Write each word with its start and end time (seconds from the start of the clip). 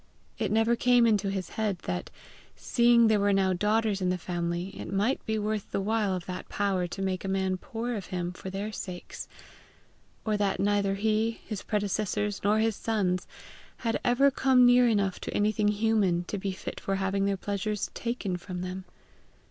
It 0.39 0.51
never 0.51 0.75
came 0.75 1.05
into 1.05 1.29
his 1.29 1.49
head 1.49 1.77
that, 1.83 2.09
seeing 2.55 3.05
there 3.05 3.19
were 3.19 3.31
now 3.31 3.53
daughters 3.53 4.01
in 4.01 4.09
the 4.09 4.17
family, 4.17 4.69
it 4.75 4.91
might 4.91 5.23
be 5.27 5.37
worth 5.37 5.69
the 5.69 5.79
while 5.79 6.15
of 6.15 6.25
that 6.25 6.49
Power 6.49 6.87
to 6.87 7.01
make 7.03 7.23
a 7.23 7.29
poor 7.57 7.87
man 7.89 7.97
of 7.97 8.07
him 8.07 8.31
for 8.31 8.49
their 8.49 8.71
sakes; 8.71 9.27
or 10.25 10.37
that 10.37 10.59
neither 10.59 10.95
he, 10.95 11.39
his 11.45 11.61
predecessors, 11.61 12.41
nor 12.43 12.57
his 12.57 12.75
sons, 12.75 13.27
had 13.85 13.99
ever 14.03 14.31
come 14.31 14.65
near 14.65 14.87
enough 14.87 15.19
to 15.19 15.33
anything 15.35 15.67
human 15.67 16.23
to 16.23 16.39
be 16.39 16.51
fit 16.51 16.79
for 16.79 16.95
having 16.95 17.25
their 17.25 17.37
pleasures 17.37 17.91
taken 17.93 18.37
from 18.37 18.61
them. 18.61 18.85